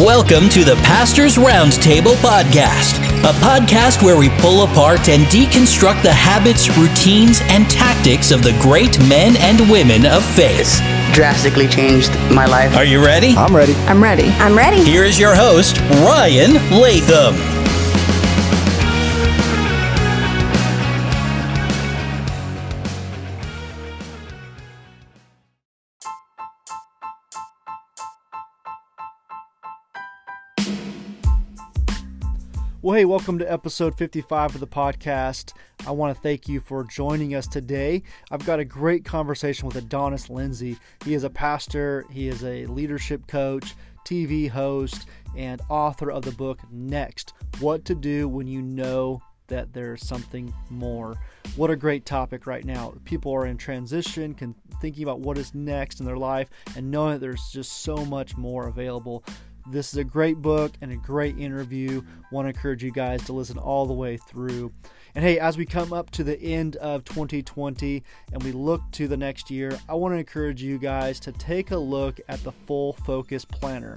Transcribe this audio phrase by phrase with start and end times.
[0.00, 6.10] Welcome to the Pastor's Roundtable Podcast, a podcast where we pull apart and deconstruct the
[6.12, 10.80] habits, routines, and tactics of the great men and women of faith.
[11.12, 12.74] drastically changed my life.
[12.76, 13.34] Are you ready?
[13.36, 13.74] I'm ready.
[13.74, 14.30] I'm ready.
[14.38, 14.82] I'm ready.
[14.82, 17.59] Here is your host, Ryan Latham.
[32.90, 35.52] Well, hey, welcome to episode 55 of the podcast.
[35.86, 38.02] I want to thank you for joining us today.
[38.32, 40.76] I've got a great conversation with Adonis Lenzy.
[41.04, 46.32] He is a pastor, he is a leadership coach, TV host, and author of the
[46.32, 51.14] book Next What to Do When You Know That There's Something More.
[51.54, 52.94] What a great topic right now.
[53.04, 57.12] People are in transition, can, thinking about what is next in their life, and knowing
[57.12, 59.22] that there's just so much more available.
[59.70, 62.02] This is a great book and a great interview.
[62.32, 64.72] Want to encourage you guys to listen all the way through.
[65.14, 69.06] And hey, as we come up to the end of 2020 and we look to
[69.06, 72.50] the next year, I want to encourage you guys to take a look at the
[72.50, 73.96] Full Focus Planner.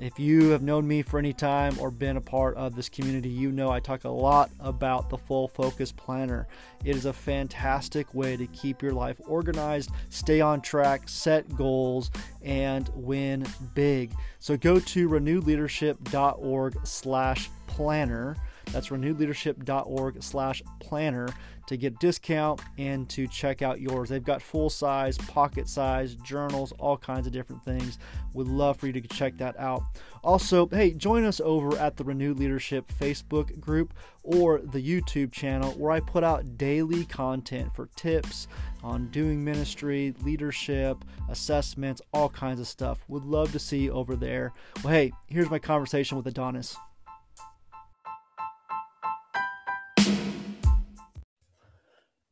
[0.00, 3.28] If you have known me for any time or been a part of this community,
[3.28, 6.46] you know I talk a lot about the Full Focus Planner.
[6.84, 12.12] It is a fantastic way to keep your life organized, stay on track, set goals,
[12.42, 14.12] and win big.
[14.38, 18.36] So go to renewedleadership.org slash planner.
[18.72, 21.28] That's renewedleadership.org slash planner
[21.68, 24.08] to get discount and to check out yours.
[24.08, 27.98] They've got full size, pocket size, journals, all kinds of different things.
[28.32, 29.82] Would love for you to check that out.
[30.24, 35.72] Also, hey, join us over at the Renewed Leadership Facebook group or the YouTube channel
[35.72, 38.48] where I put out daily content for tips
[38.82, 43.04] on doing ministry, leadership, assessments, all kinds of stuff.
[43.08, 44.52] Would love to see you over there.
[44.82, 46.76] Well, hey, here's my conversation with Adonis.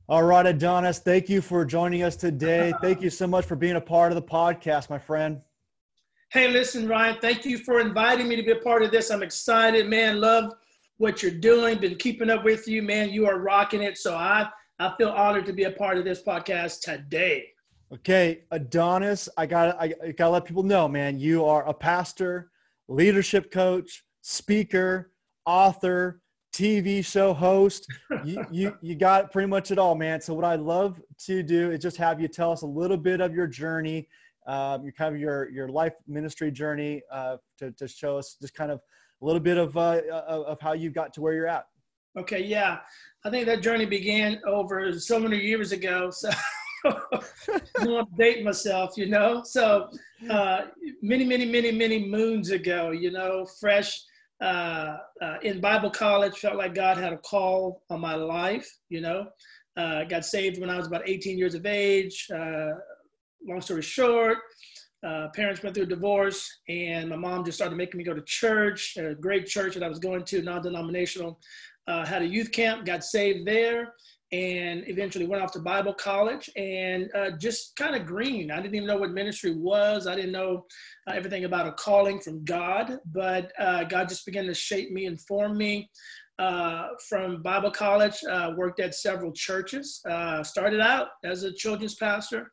[0.09, 2.72] All right, Adonis, thank you for joining us today.
[2.81, 5.41] Thank you so much for being a part of the podcast, my friend.
[6.31, 9.11] Hey, listen, Ryan, thank you for inviting me to be a part of this.
[9.11, 10.21] I'm excited, man.
[10.21, 10.53] Love
[10.99, 11.78] what you're doing.
[11.78, 13.11] Been keeping up with you, man.
[13.11, 13.99] You are rocking it.
[13.99, 17.49] So I, I feel honored to be a part of this podcast today.
[17.93, 21.75] Okay, Adonis, I got I, I got to let people know, man, you are a
[21.75, 22.53] pastor,
[22.87, 25.11] leadership coach, speaker,
[25.47, 26.21] author,
[26.56, 27.87] TV show host.
[28.25, 30.21] You, you, you got pretty much it all, man.
[30.21, 33.21] So what I'd love to do is just have you tell us a little bit
[33.21, 34.09] of your journey,
[34.47, 38.55] um, your kind of your, your life ministry journey uh, to, to show us just
[38.55, 38.81] kind of
[39.21, 41.66] a little bit of, uh, of how you got to where you're at.
[42.19, 42.78] Okay, yeah.
[43.25, 46.11] I think that journey began over so many years ago.
[46.11, 46.31] So
[46.87, 49.43] I want to date myself, you know.
[49.45, 49.91] So
[50.31, 50.66] uh,
[51.03, 54.00] many, many, many, many moons ago, you know, fresh
[54.41, 58.69] uh, uh, in Bible college, felt like God had a call on my life.
[58.88, 59.26] You know,
[59.76, 62.26] uh, got saved when I was about 18 years of age.
[62.32, 62.72] Uh,
[63.47, 64.38] long story short,
[65.06, 68.22] uh, parents went through a divorce, and my mom just started making me go to
[68.22, 71.38] church, a great church that I was going to, non-denominational.
[71.86, 73.94] Uh, had a youth camp, got saved there,
[74.32, 78.50] and eventually went off to Bible college and uh, just kind of green.
[78.50, 80.06] I didn't even know what ministry was.
[80.06, 80.66] I didn't know
[81.06, 85.06] uh, everything about a calling from God, but uh, God just began to shape me
[85.06, 85.91] and form me.
[86.38, 90.03] Uh, from Bible college, uh, worked at several churches.
[90.06, 92.53] Uh, started out as a children's pastor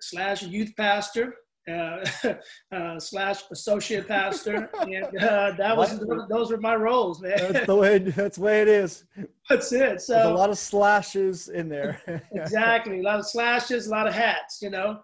[0.00, 1.34] slash youth pastor.
[1.70, 2.04] Uh,
[2.72, 7.36] uh, slash associate pastor, and uh, that was those were my roles, man.
[7.38, 7.98] That's the way.
[7.98, 9.04] That's the way it is.
[9.48, 10.00] That's it.
[10.00, 12.00] So There's a lot of slashes in there.
[12.32, 15.02] exactly, a lot of slashes, a lot of hats, you know,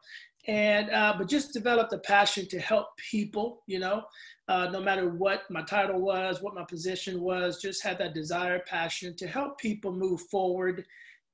[0.49, 4.03] and uh, but just developed a passion to help people, you know,
[4.49, 8.59] uh, no matter what my title was, what my position was, just had that desire,
[8.67, 10.85] passion to help people move forward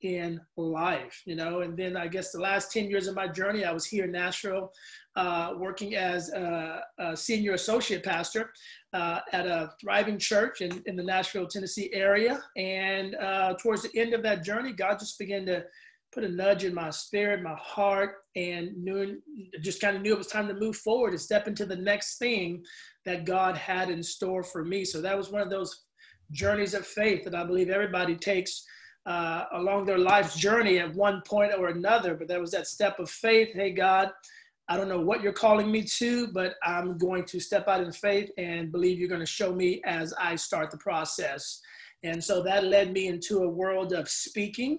[0.04, 1.60] in life, you know.
[1.60, 4.12] And then I guess the last 10 years of my journey, I was here in
[4.12, 4.70] Nashville
[5.16, 8.52] uh, working as a, a, senior associate pastor
[8.92, 12.42] uh, at a thriving church in, in the Nashville, Tennessee area.
[12.56, 15.64] And uh, towards the end of that journey, God just began to
[16.12, 19.20] put a nudge in my spirit, my heart, and knew,
[19.62, 22.18] just kind of knew it was time to move forward and step into the next
[22.18, 22.62] thing
[23.06, 24.84] that God had in store for me.
[24.84, 25.84] So that was one of those
[26.30, 28.64] journeys of faith that I believe everybody takes
[29.06, 32.14] uh, along their life's journey at one point or another.
[32.14, 33.50] But there was that step of faith.
[33.54, 34.10] Hey, God,
[34.68, 37.92] I don't know what you're calling me to, but I'm going to step out in
[37.92, 41.60] faith and believe you're going to show me as I start the process.
[42.02, 44.78] And so that led me into a world of speaking.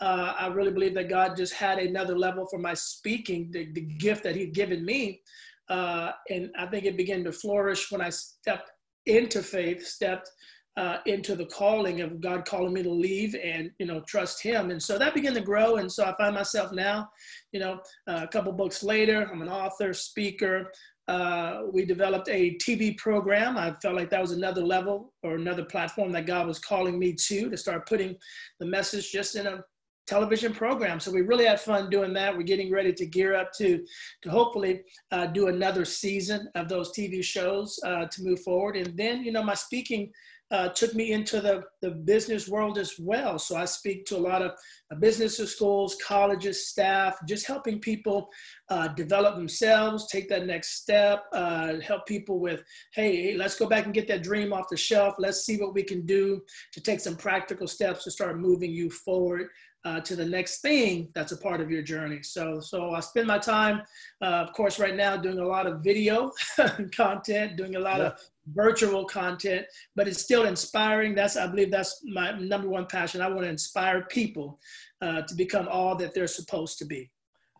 [0.00, 3.82] Uh, I really believe that God just had another level for my speaking, the, the
[3.82, 5.20] gift that He'd given me
[5.68, 8.70] Uh, and I think it began to flourish when I stepped
[9.06, 10.30] into faith, stepped
[10.76, 14.70] uh, into the calling of God calling me to leave and you know trust Him,
[14.70, 15.76] and so that began to grow.
[15.76, 17.10] And so I find myself now,
[17.52, 20.72] you know, uh, a couple books later, I'm an author, speaker.
[21.08, 23.58] Uh, we developed a TV program.
[23.58, 27.12] I felt like that was another level or another platform that God was calling me
[27.12, 28.16] to to start putting
[28.60, 29.64] the message just in a
[30.06, 31.00] television program.
[31.00, 32.36] So we really had fun doing that.
[32.36, 33.84] We're getting ready to gear up to
[34.22, 38.76] to hopefully uh, do another season of those TV shows uh, to move forward.
[38.76, 40.10] And then you know my speaking
[40.52, 43.38] uh, took me into the, the business world as well.
[43.38, 44.52] So I speak to a lot of
[44.90, 48.28] uh, business schools, colleges, staff, just helping people
[48.68, 52.62] uh, develop themselves, take that next step, uh, help people with,
[52.92, 55.14] hey, let's go back and get that dream off the shelf.
[55.18, 58.90] Let's see what we can do to take some practical steps to start moving you
[58.90, 59.48] forward.
[59.84, 62.22] Uh, to the next thing that's a part of your journey.
[62.22, 63.82] So, so I spend my time,
[64.20, 66.30] uh, of course, right now doing a lot of video
[66.96, 68.06] content, doing a lot yeah.
[68.06, 71.14] of virtual content, but it's still inspiring.
[71.14, 73.20] That's, I believe that's my number one passion.
[73.20, 74.58] I want to inspire people
[75.00, 77.10] uh, to become all that they're supposed to be.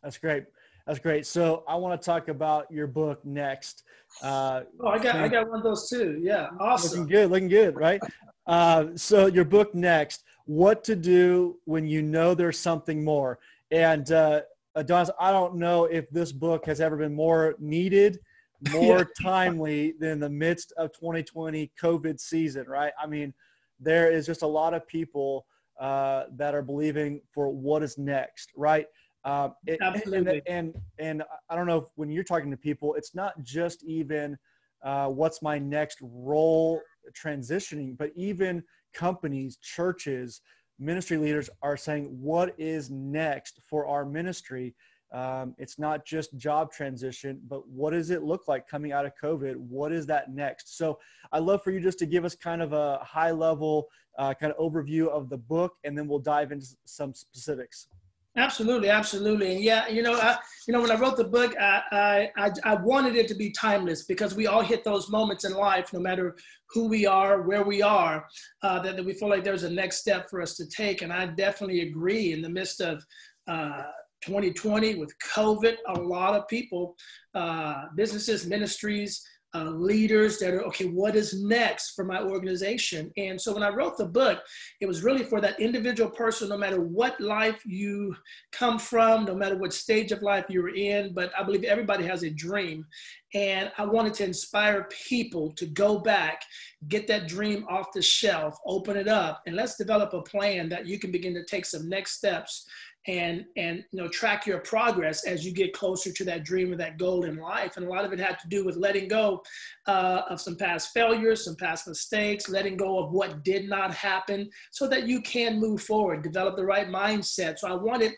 [0.02, 0.44] That's great.
[0.86, 1.26] That's great.
[1.26, 3.84] So I want to talk about your book next.
[4.22, 6.20] Uh, oh, I got, I got one of those too.
[6.20, 6.48] Yeah.
[6.58, 7.00] Awesome.
[7.00, 7.30] Looking good.
[7.30, 7.76] Looking good.
[7.76, 8.00] Right.
[8.46, 13.38] uh, so your book next, what to do when you know there's something more.
[13.70, 14.42] And, uh,
[14.74, 18.18] Adonis, I don't know if this book has ever been more needed
[18.70, 22.92] more timely than the midst of 2020 COVID season, right?
[23.00, 23.34] I mean,
[23.80, 25.46] there is just a lot of people
[25.80, 28.86] uh, that are believing for what is next, right?
[29.24, 30.42] Um, it, Absolutely.
[30.46, 33.82] And, and, and I don't know if when you're talking to people, it's not just
[33.84, 34.36] even
[34.84, 36.80] uh, what's my next role
[37.12, 38.62] transitioning, but even
[38.92, 40.40] companies, churches,
[40.78, 44.74] ministry leaders are saying, what is next for our ministry?
[45.12, 49.12] Um, it's not just job transition, but what does it look like coming out of
[49.22, 49.56] COVID?
[49.56, 50.78] What is that next?
[50.78, 50.98] So
[51.32, 53.88] I'd love for you just to give us kind of a high level
[54.18, 57.88] uh, kind of overview of the book, and then we'll dive into some specifics.
[58.34, 62.30] Absolutely, absolutely, and yeah, you know, I, you know, when I wrote the book, I,
[62.38, 65.92] I, I wanted it to be timeless because we all hit those moments in life,
[65.92, 66.36] no matter
[66.70, 68.26] who we are, where we are,
[68.62, 71.12] uh, that, that we feel like there's a next step for us to take, and
[71.12, 72.32] I definitely agree.
[72.32, 73.04] In the midst of
[73.48, 73.82] uh,
[74.22, 76.96] 2020 with COVID, a lot of people,
[77.34, 79.22] uh, businesses, ministries,
[79.54, 83.12] uh, leaders that are, okay, what is next for my organization?
[83.18, 84.40] And so when I wrote the book,
[84.80, 88.16] it was really for that individual person, no matter what life you
[88.50, 91.12] come from, no matter what stage of life you're in.
[91.12, 92.86] But I believe everybody has a dream.
[93.34, 96.42] And I wanted to inspire people to go back,
[96.88, 100.86] get that dream off the shelf, open it up, and let's develop a plan that
[100.86, 102.66] you can begin to take some next steps
[103.08, 106.76] and and you know track your progress as you get closer to that dream or
[106.76, 107.76] that goal in life.
[107.76, 109.42] And a lot of it had to do with letting go
[109.86, 114.48] uh, of some past failures some past mistakes letting go of what did not happen
[114.70, 117.58] so that you can move forward develop the right mindset.
[117.58, 118.12] So i wanted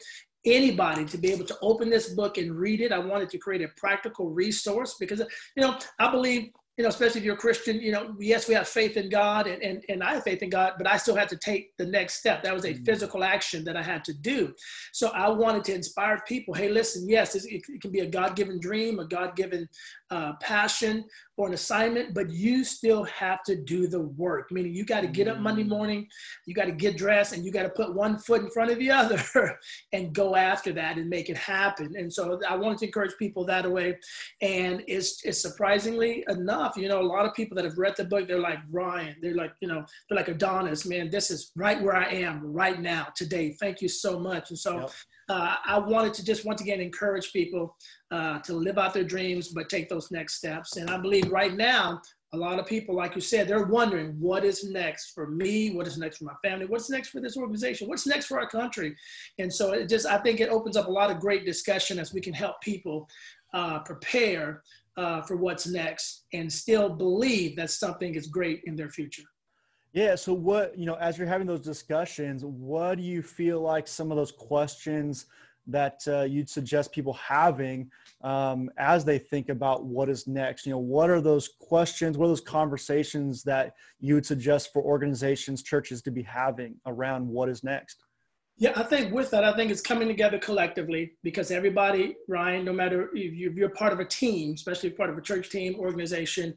[0.44, 2.92] anybody to be able to open this book and read it.
[2.92, 5.20] I wanted to create a practical resource because
[5.56, 8.54] you know i believe you know, especially if you're a Christian, you know, yes, we
[8.54, 11.14] have faith in God and, and, and I have faith in God, but I still
[11.14, 12.42] had to take the next step.
[12.42, 12.84] That was a mm-hmm.
[12.84, 14.52] physical action that I had to do.
[14.92, 16.52] So I wanted to inspire people.
[16.52, 19.68] Hey, listen, yes, it, it can be a God given dream, a God given
[20.14, 21.04] uh, passion
[21.36, 24.52] or an assignment, but you still have to do the work.
[24.52, 25.68] Meaning you got to get up Monday mm.
[25.68, 26.06] morning,
[26.46, 28.78] you got to get dressed, and you got to put one foot in front of
[28.78, 29.58] the other
[29.92, 31.94] and go after that and make it happen.
[31.96, 33.98] And so I wanted to encourage people that way.
[34.40, 38.04] And it's, it's surprisingly enough, you know, a lot of people that have read the
[38.04, 41.82] book, they're like, Ryan, they're like, you know, they're like Adonis, man, this is right
[41.82, 43.56] where I am right now today.
[43.58, 44.50] Thank you so much.
[44.50, 44.90] And so yep
[45.28, 47.76] uh, I wanted to just once again encourage people
[48.10, 50.76] uh, to live out their dreams, but take those next steps.
[50.76, 52.00] And I believe right now,
[52.32, 55.86] a lot of people, like you said, they're wondering what is next for me, what
[55.86, 58.94] is next for my family, what's next for this organization, what's next for our country.
[59.38, 62.12] And so it just, I think it opens up a lot of great discussion as
[62.12, 63.08] we can help people
[63.54, 64.62] uh, prepare
[64.96, 69.22] uh, for what's next and still believe that something is great in their future.
[69.94, 70.16] Yeah.
[70.16, 74.10] So, what, you know, as you're having those discussions, what do you feel like some
[74.10, 75.26] of those questions
[75.68, 77.88] that uh, you'd suggest people having
[78.22, 80.66] um, as they think about what is next?
[80.66, 84.82] You know, what are those questions, what are those conversations that you would suggest for
[84.82, 88.02] organizations, churches to be having around what is next?
[88.56, 92.72] Yeah, I think with that, I think it's coming together collectively because everybody, Ryan, no
[92.72, 96.54] matter if you're part of a team, especially part of a church team, organization,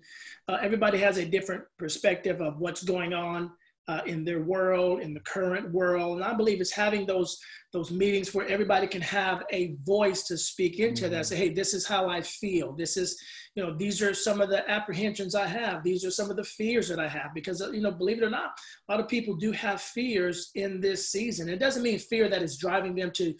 [0.47, 3.51] uh, everybody has a different perspective of what's going on
[3.87, 6.17] uh, in their world, in the current world.
[6.17, 7.39] And I believe it's having those
[7.77, 11.13] those meetings where everybody can have a voice to speak into mm-hmm.
[11.13, 11.27] that.
[11.27, 12.73] Say, hey, this is how I feel.
[12.73, 13.21] This is,
[13.53, 15.83] you know, these are some of the apprehensions I have.
[15.83, 18.29] These are some of the fears that I have because, you know, believe it or
[18.31, 18.51] not,
[18.87, 21.49] a lot of people do have fears in this season.
[21.49, 23.33] It doesn't mean fear that is driving them to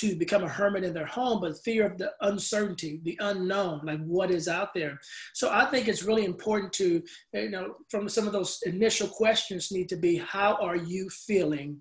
[0.00, 4.02] to become a hermit in their home, but fear of the uncertainty, the unknown, like
[4.04, 4.98] what is out there.
[5.34, 7.02] So I think it's really important to,
[7.34, 11.80] you know, from some of those initial questions need to be, how are you feeling?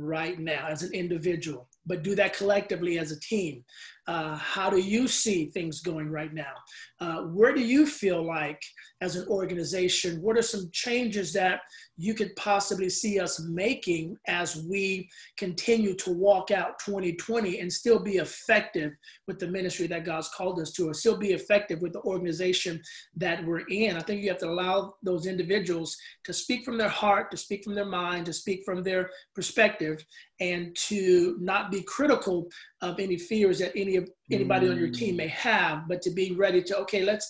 [0.00, 3.64] Right now as an individual, but do that collectively as a team.
[4.10, 6.52] Uh, how do you see things going right now?
[6.98, 8.60] Uh, where do you feel like,
[9.00, 11.60] as an organization, what are some changes that
[11.96, 18.00] you could possibly see us making as we continue to walk out 2020 and still
[18.00, 18.90] be effective
[19.28, 22.82] with the ministry that God's called us to, or still be effective with the organization
[23.14, 23.96] that we're in?
[23.96, 27.62] I think you have to allow those individuals to speak from their heart, to speak
[27.62, 30.04] from their mind, to speak from their perspective,
[30.40, 32.48] and to not be critical
[32.82, 34.72] of any fears that any of anybody mm.
[34.72, 35.30] on your team may mm.
[35.30, 37.28] have, but to be ready to okay, let's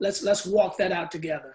[0.00, 1.54] let's let's walk that out together.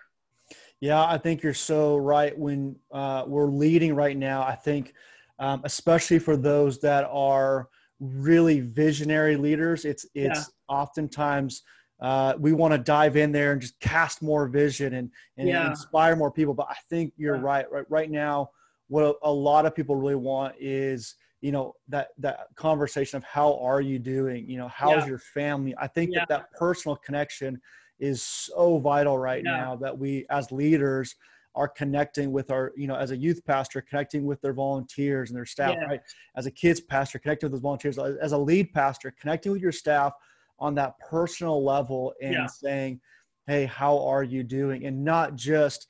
[0.82, 2.38] Yeah, I think you're so right.
[2.38, 4.94] When uh, we're leading right now, I think,
[5.38, 7.70] um, especially for those that are
[8.00, 10.76] really visionary leaders, it's it's yeah.
[10.76, 11.62] oftentimes
[12.02, 15.70] uh, we want to dive in there and just cast more vision and and yeah.
[15.70, 16.56] inspire more people.
[16.56, 17.42] But I think you're yeah.
[17.42, 17.72] right.
[17.72, 18.50] Right right now,
[18.88, 23.58] what a lot of people really want is you know that that conversation of how
[23.60, 24.48] are you doing?
[24.48, 25.08] You know how's yeah.
[25.08, 25.76] your family?
[25.80, 26.20] I think yeah.
[26.22, 27.60] that that personal connection
[28.00, 29.58] is so vital right yeah.
[29.58, 31.16] now that we as leaders
[31.54, 35.38] are connecting with our you know as a youth pastor connecting with their volunteers and
[35.38, 36.02] their staff right?
[36.36, 37.98] As a kids pastor connecting with those volunteers.
[37.98, 40.14] As a lead pastor connecting with your staff
[40.60, 43.02] on that personal level and saying
[43.48, 44.86] hey how are you doing?
[44.86, 45.88] And not just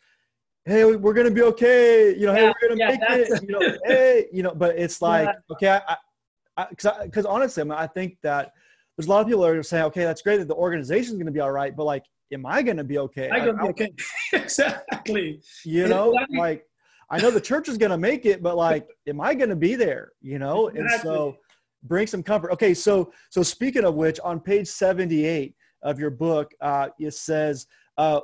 [0.65, 2.15] hey, we're gonna be okay.
[2.15, 3.43] You know, yeah, hey, we're gonna yeah, make it.
[3.43, 5.53] You know, hey, you know, but it's like, yeah.
[5.55, 8.51] okay, I, because because honestly, I, mean, I think that
[8.97, 11.39] there's a lot of people are saying, okay, that's great that the organization's gonna be
[11.39, 13.29] all right, but like, am I gonna be okay?
[13.29, 13.93] I gonna be okay.
[14.33, 15.41] exactly.
[15.65, 16.65] You know, like
[17.09, 20.11] I know the church is gonna make it, but like, am I gonna be there?
[20.21, 20.93] You know, exactly.
[20.93, 21.37] and so
[21.83, 22.51] bring some comfort.
[22.51, 27.67] Okay, so so speaking of which, on page 78 of your book, uh, it says
[27.97, 28.21] uh,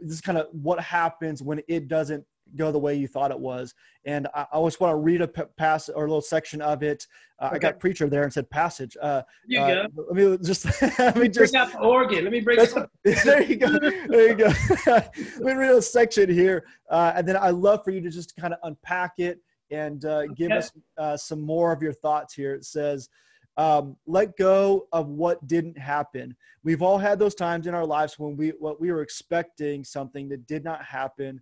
[0.00, 2.24] this is kind of what happens when it doesn't
[2.56, 3.74] go the way you thought it was.
[4.04, 7.06] And I, I just want to read a pass or a little section of it.
[7.40, 7.56] Uh, okay.
[7.56, 8.96] I got preacher there and said passage.
[9.00, 10.04] Uh, you uh, go.
[10.10, 12.24] Let me just let me just bring the organ.
[12.24, 12.58] Let me bring.
[13.04, 13.78] there you go.
[13.78, 14.52] There you go.
[14.86, 18.36] let me read a section here, uh, and then I love for you to just
[18.36, 19.38] kind of unpack it
[19.70, 22.54] and uh, give us uh, some more of your thoughts here.
[22.54, 23.08] It says
[23.56, 26.34] um, let go of what didn't happen.
[26.64, 30.28] We've all had those times in our lives when we what we were expecting something
[30.30, 31.40] that did not happen,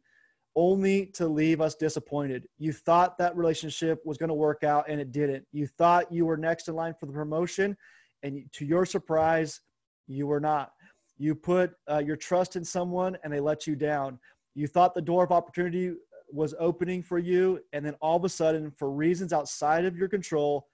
[0.57, 2.47] only to leave us disappointed.
[2.59, 5.47] You thought that relationship was going to work out and it didn't.
[5.53, 7.77] You thought you were next in line for the promotion,
[8.23, 9.61] and to your surprise,
[10.09, 10.73] you were not.
[11.19, 14.19] You put uh, your trust in someone and they let you down.
[14.55, 15.93] You thought the door of opportunity
[16.33, 20.09] was opening for you, and then all of a sudden, for reasons outside of your
[20.09, 20.67] control,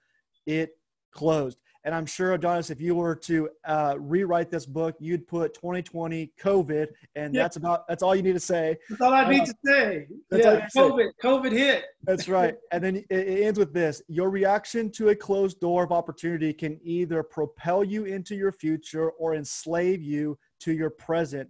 [0.45, 0.71] it
[1.17, 1.57] closed.
[1.83, 6.33] And I'm sure, Adonis, if you were to uh, rewrite this book, you'd put 2020
[6.37, 8.75] COVID, and that's about that's all you need to say.
[8.89, 10.07] That's all I need uh, to say.
[10.33, 11.11] Yeah, COVID, say.
[11.23, 11.85] COVID hit.
[12.03, 12.55] That's right.
[12.73, 16.51] and then it, it ends with this: your reaction to a closed door of opportunity
[16.51, 21.49] can either propel you into your future or enslave you to your present.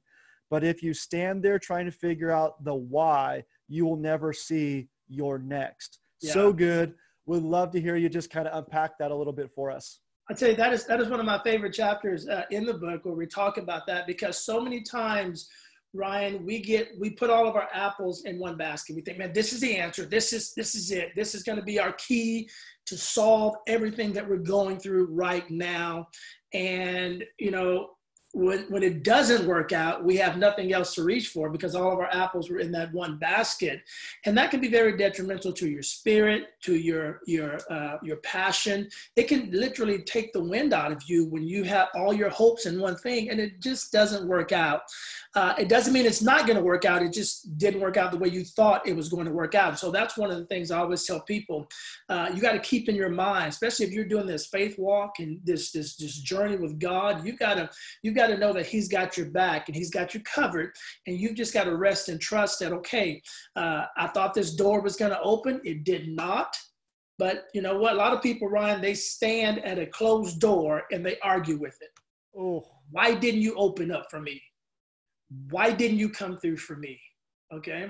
[0.52, 4.88] But if you stand there trying to figure out the why, you will never see
[5.08, 5.98] your next.
[6.22, 6.34] Yeah.
[6.34, 6.94] So good.
[7.28, 10.00] Would love to hear you just kind of unpack that a little bit for us.
[10.30, 12.74] I tell you that is that is one of my favorite chapters uh, in the
[12.74, 15.50] book where we talk about that because so many times,
[15.94, 18.96] Ryan, we get we put all of our apples in one basket.
[18.96, 20.06] We think, man, this is the answer.
[20.06, 21.12] This is this is it.
[21.16, 22.50] This is going to be our key
[22.88, 26.08] to solve everything that we're going through right now.
[26.54, 27.92] And you know,
[28.38, 31.92] when, when it doesn't work out, we have nothing else to reach for because all
[31.92, 33.82] of our apples were in that one basket,
[34.26, 38.88] and that can be very detrimental to your spirit, to your your uh, your passion.
[39.16, 42.68] It can literally take the wind out of you when you have all your hopes
[42.68, 44.82] in one thing and it just doesn't work out.
[45.36, 47.02] Uh, it doesn't mean it's not going to work out.
[47.02, 49.80] It just didn't work out the way you thought it was going to work out.
[49.80, 51.68] So that's one of the things I always tell people.
[52.10, 55.20] Uh, you got to keep in your mind, especially if you're doing this faith walk
[55.20, 57.26] and this this this journey with God.
[57.26, 57.70] You got to
[58.02, 60.72] you got to know that He's got your back and He's got you covered,
[61.06, 63.22] and you've just got to rest and trust that okay,
[63.56, 66.56] uh, I thought this door was going to open, it did not.
[67.20, 67.94] But you know what?
[67.94, 71.76] A lot of people, Ryan, they stand at a closed door and they argue with
[71.82, 71.90] it.
[72.38, 74.40] Oh, why didn't you open up for me?
[75.50, 77.00] Why didn't you come through for me?
[77.52, 77.90] Okay.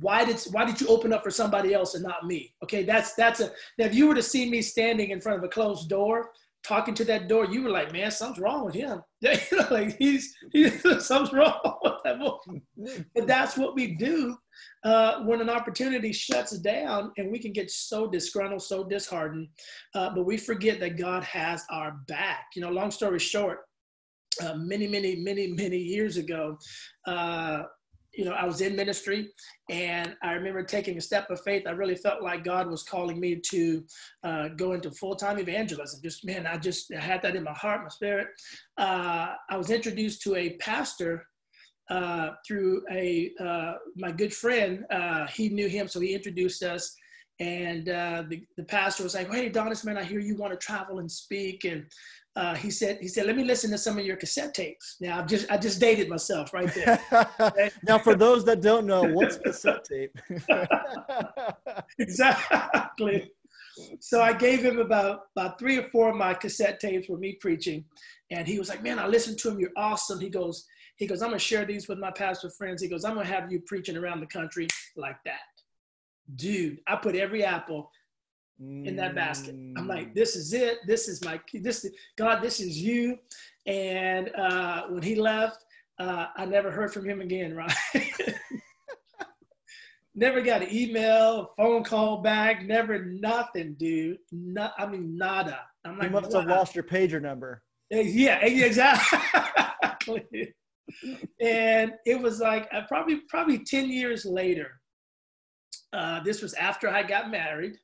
[0.00, 2.54] why did why did you open up for somebody else and not me?
[2.62, 3.46] Okay, that's that's a
[3.78, 6.30] now if you were to see me standing in front of a closed door
[6.62, 9.02] talking to that door, you were like, man, something's wrong with him.
[9.70, 12.60] like he's, he's something's wrong with that boy.
[13.14, 14.36] But that's what we do
[14.84, 19.48] uh, when an opportunity shuts down and we can get so disgruntled, so disheartened.
[19.94, 22.46] Uh, but we forget that God has our back.
[22.54, 23.60] You know, long story short,
[24.42, 26.58] uh, many, many, many, many years ago,
[27.06, 27.62] uh,
[28.12, 29.30] you know, I was in ministry
[29.68, 31.66] and I remember taking a step of faith.
[31.66, 33.84] I really felt like God was calling me to
[34.24, 36.00] uh, go into full time evangelism.
[36.02, 38.28] Just, man, I just I had that in my heart, my spirit.
[38.76, 41.26] Uh, I was introduced to a pastor
[41.90, 44.84] uh, through a uh, my good friend.
[44.90, 46.94] Uh, he knew him, so he introduced us.
[47.40, 50.58] And uh, the, the pastor was like, "Hey, Donis, man, I hear you want to
[50.58, 51.86] travel and speak." And
[52.36, 54.96] uh, he said, he said, let me listen to some of your cassette tapes.
[55.00, 57.00] Now I've just, I just dated myself right there.
[57.82, 60.16] now, for those that don't know, what's a cassette tape?
[61.98, 63.32] exactly.
[63.98, 67.36] So I gave him about, about three or four of my cassette tapes with me
[67.40, 67.84] preaching.
[68.30, 69.58] And he was like, man, I listened to him.
[69.58, 70.20] You're awesome.
[70.20, 70.66] He goes,
[70.96, 72.80] he goes, I'm going to share these with my pastor friends.
[72.80, 75.40] He goes, I'm going to have you preaching around the country like that.
[76.36, 77.90] Dude, I put every apple
[78.60, 79.54] in that basket.
[79.76, 80.14] I'm like, mm.
[80.14, 80.78] this is it.
[80.86, 82.42] This is my this God.
[82.42, 83.18] This is you.
[83.66, 85.64] And uh, when he left,
[85.98, 87.54] uh, I never heard from him again.
[87.94, 88.04] Right.
[90.14, 92.64] never got an email, phone call back.
[92.66, 94.18] Never nothing, dude.
[94.32, 95.60] Not, I mean, nada.
[95.84, 97.62] I'm like, you must have lost your pager number.
[97.90, 99.04] Yeah, exactly.
[101.40, 104.79] and it was like uh, probably probably 10 years later.
[105.92, 107.76] Uh, this was after I got married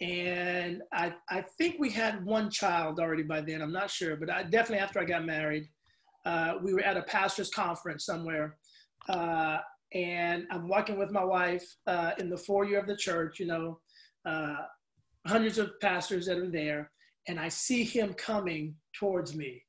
[0.00, 3.60] and I, I think we had one child already by then.
[3.60, 5.68] I'm not sure, but I, definitely after I got married,
[6.24, 8.56] uh, we were at a pastor's conference somewhere,
[9.08, 9.58] uh,
[9.92, 13.38] and I'm walking with my wife uh, in the foyer of the church.
[13.38, 13.80] You know,
[14.24, 14.56] uh,
[15.26, 16.90] hundreds of pastors that are there,
[17.28, 19.62] and I see him coming towards me,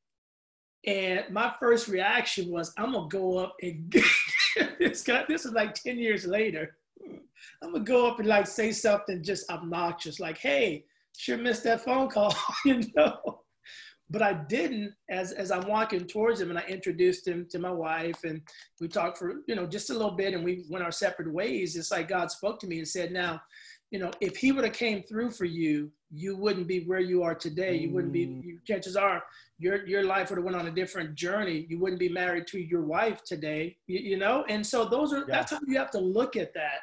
[0.86, 3.92] and my first reaction was, "I'm gonna go up and
[4.80, 6.78] this guy." This is like ten years later
[7.62, 10.86] I'm gonna go up and like say something just obnoxious, like, "Hey,
[11.18, 12.36] sure missed that phone call,"
[12.66, 13.42] you know.
[14.10, 14.94] But I didn't.
[15.10, 18.42] As as I'm walking towards him, and I introduced him to my wife, and
[18.80, 21.76] we talked for you know just a little bit, and we went our separate ways.
[21.76, 23.42] It's like God spoke to me and said, "Now,
[23.92, 27.24] you know, if He would have came through for you, you wouldn't be where you
[27.24, 27.78] are today.
[27.78, 28.26] You wouldn't be.
[28.26, 28.44] Mm.
[28.44, 29.24] You, chances are,
[29.60, 31.66] your your life would have went on a different journey.
[31.70, 33.78] You wouldn't be married to your wife today.
[33.88, 35.26] You, you know, and so those are yeah.
[35.30, 36.82] that's how you have to look at that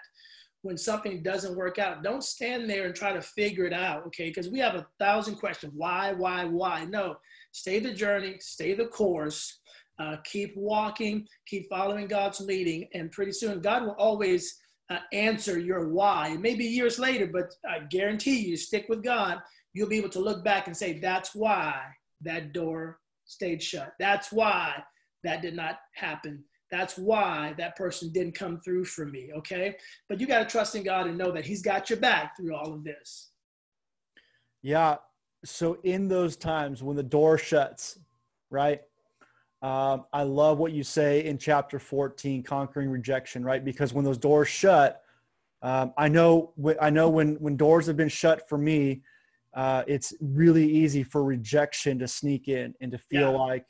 [0.63, 2.03] when something doesn't work out.
[2.03, 4.29] Don't stand there and try to figure it out, okay?
[4.29, 5.73] Because we have a thousand questions.
[5.77, 6.85] Why, why, why?
[6.85, 7.17] No,
[7.53, 9.61] stay the journey, stay the course,
[10.01, 14.59] uh, keep walking, keep following God's leading, and pretty soon God will always
[14.91, 16.31] uh, answer your why.
[16.31, 19.41] It may be years later, but I guarantee you, stick with God,
[19.75, 21.81] you'll be able to look back and say, that's why
[22.23, 23.93] that door stayed shut.
[23.99, 24.83] That's why
[25.25, 26.45] that did not happen.
[26.71, 29.77] That's why that person didn't come through for me, okay?
[30.09, 32.55] But you got to trust in God and know that He's got your back through
[32.55, 33.31] all of this.
[34.63, 34.97] Yeah.
[35.45, 37.99] So, in those times when the door shuts,
[38.51, 38.83] right?
[39.63, 43.65] Um, I love what you say in chapter 14, conquering rejection, right?
[43.65, 45.03] Because when those doors shut,
[45.63, 49.03] um, I know I know when when doors have been shut for me,
[49.55, 53.39] uh, it's really easy for rejection to sneak in and to feel yeah.
[53.39, 53.67] like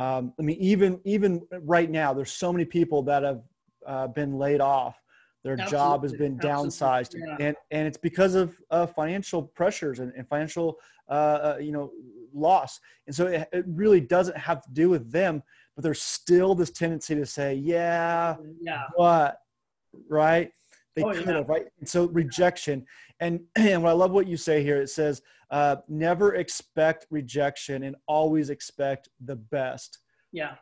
[0.00, 3.42] um, I mean, even even right now, there's so many people that have
[3.86, 4.98] uh, been laid off.
[5.44, 5.78] Their Absolutely.
[5.78, 7.36] job has been downsized, yeah.
[7.38, 10.78] and and it's because of uh, financial pressures and, and financial
[11.10, 11.90] uh, uh, you know
[12.32, 12.80] loss.
[13.06, 15.42] And so it, it, really doesn't have to do with them,
[15.74, 19.38] but there's still this tendency to say, yeah, yeah, what,
[20.08, 20.50] right?
[20.96, 21.32] They oh, could yeah.
[21.38, 21.66] have, right?
[21.78, 22.86] And so rejection.
[23.20, 27.82] And, and what I love what you say here, it says, uh, never expect rejection
[27.84, 29.98] and always expect the best.
[30.32, 30.54] Yeah.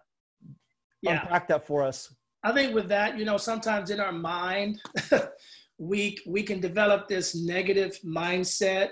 [1.02, 1.22] Yeah.
[1.22, 2.14] Unpack that for us.
[2.42, 4.80] I think with that, you know, sometimes in our mind,
[5.78, 8.90] we we can develop this negative mindset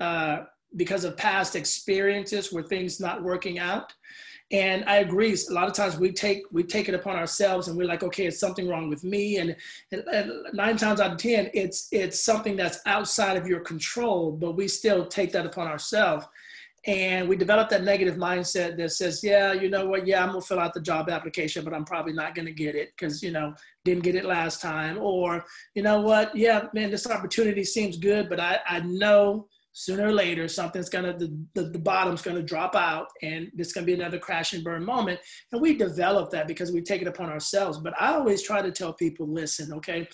[0.00, 0.44] uh,
[0.76, 3.92] because of past experiences where things not working out.
[4.50, 5.34] And I agree.
[5.48, 8.26] A lot of times we take we take it upon ourselves, and we're like, okay,
[8.26, 9.38] it's something wrong with me.
[9.38, 9.56] And,
[9.90, 14.32] and, and nine times out of ten, it's it's something that's outside of your control.
[14.32, 16.26] But we still take that upon ourselves,
[16.86, 20.06] and we develop that negative mindset that says, yeah, you know what?
[20.06, 22.92] Yeah, I'm gonna fill out the job application, but I'm probably not gonna get it
[22.96, 23.54] because you know
[23.84, 24.98] didn't get it last time.
[24.98, 26.36] Or you know what?
[26.36, 31.12] Yeah, man, this opportunity seems good, but I I know sooner or later something's gonna
[31.18, 34.84] the, the, the bottom's gonna drop out and it's gonna be another crash and burn
[34.84, 35.20] moment.
[35.52, 37.78] And we develop that because we take it upon ourselves.
[37.78, 40.08] But i always try to tell people listen okay?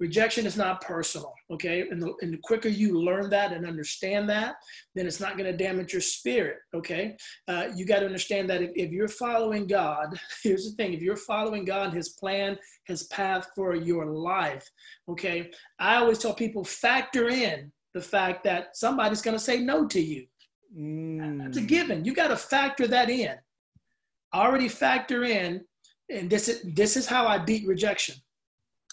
[0.00, 1.82] Rejection is not personal okay?
[1.88, 4.56] And the, and the quicker you learn that and understand that
[4.96, 7.16] then it's not going to damage your spirit okay?
[7.46, 11.02] Uh, you got to understand that if, if you're following god here's the thing if
[11.02, 14.68] you're following god his plan his path for your life
[15.08, 15.52] okay?
[15.78, 20.00] I always tell people factor in the fact that somebody's going to say no to
[20.00, 20.26] you
[20.76, 21.38] mm.
[21.38, 23.34] that's a given you got to factor that in
[24.34, 25.64] already factor in
[26.10, 28.14] and this is this is how i beat rejection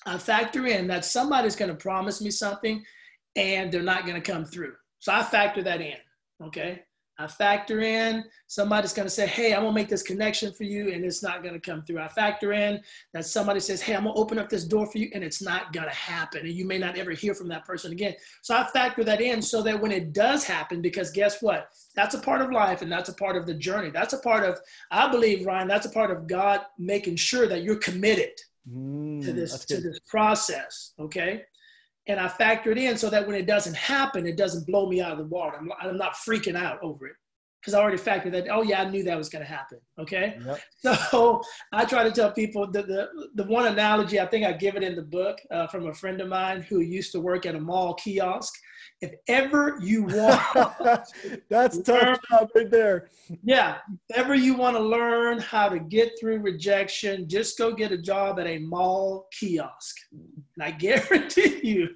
[0.06, 2.84] I factor in that somebody's going to promise me something
[3.36, 4.74] and they're not going to come through.
[5.00, 5.98] So I factor that in.
[6.44, 6.82] Okay.
[7.22, 10.64] I factor in somebody's going to say, Hey, I'm going to make this connection for
[10.64, 12.00] you, and it's not going to come through.
[12.00, 12.82] I factor in
[13.14, 15.42] that somebody says, Hey, I'm going to open up this door for you, and it's
[15.42, 16.42] not going to happen.
[16.42, 18.16] And you may not ever hear from that person again.
[18.42, 21.70] So I factor that in so that when it does happen, because guess what?
[21.96, 23.90] That's a part of life and that's a part of the journey.
[23.90, 27.64] That's a part of, I believe, Ryan, that's a part of God making sure that
[27.64, 28.32] you're committed
[28.70, 30.94] mm, to this to this process.
[31.00, 31.44] Okay.
[32.12, 35.00] And I factor it in so that when it doesn't happen, it doesn't blow me
[35.00, 35.58] out of the water.
[35.58, 37.16] I'm, I'm not freaking out over it
[37.62, 38.48] because I already factored that.
[38.50, 39.80] Oh yeah, I knew that was going to happen.
[40.00, 40.60] Okay, yep.
[41.12, 44.76] so I try to tell people the, the the one analogy I think I give
[44.76, 47.56] it in the book uh, from a friend of mine who used to work at
[47.56, 48.54] a mall kiosk,
[49.02, 51.08] if ever you want
[51.50, 53.10] that's tough job right there
[53.44, 53.78] yeah
[54.10, 57.98] if ever you want to learn how to get through rejection just go get a
[57.98, 61.90] job at a mall kiosk and i guarantee you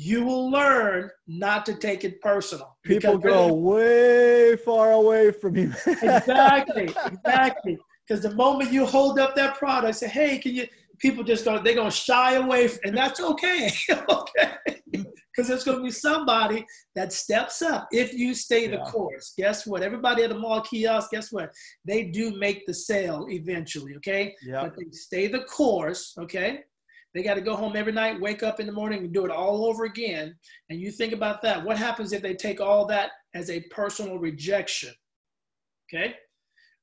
[0.00, 5.72] you will learn not to take it personal people go way far away from you
[5.86, 10.66] exactly exactly because the moment you hold up that product say hey can you
[10.98, 13.70] people just go they're going to shy away from, and that's okay
[14.10, 14.52] okay
[15.40, 18.84] because there's going to be somebody that steps up if you stay the yeah.
[18.84, 19.32] course.
[19.36, 19.82] Guess what?
[19.82, 21.50] Everybody at the mall kiosk, guess what?
[21.84, 24.34] They do make the sale eventually, okay?
[24.42, 24.62] Yeah.
[24.62, 26.60] But they stay the course, okay?
[27.14, 29.30] They got to go home every night, wake up in the morning, and do it
[29.30, 30.36] all over again.
[30.68, 31.64] And you think about that.
[31.64, 34.94] What happens if they take all that as a personal rejection?
[35.92, 36.14] Okay?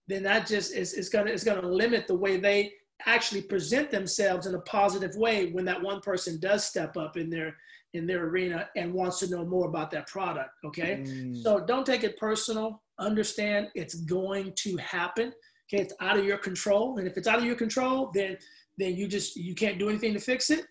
[0.08, 2.72] Then that just is, is gonna it's gonna limit the way they
[3.06, 7.30] actually present themselves in a positive way when that one person does step up in
[7.30, 7.56] their
[7.94, 10.50] in their arena and wants to know more about that product.
[10.66, 11.04] Okay.
[11.06, 11.42] Mm.
[11.42, 12.82] So don't take it personal.
[13.00, 15.34] Understand it's going to happen.
[15.68, 15.84] Okay.
[15.84, 16.98] It's out of your control.
[16.98, 18.38] And if it's out of your control, then
[18.78, 20.66] then you just you can't do anything to fix it.